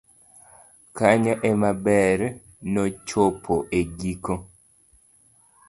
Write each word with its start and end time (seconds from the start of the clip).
kanyo 0.97 1.33
ema 1.49 1.71
ber 1.85 2.19
nochopo 2.73 3.55
e 3.79 3.81
giko 3.97 4.33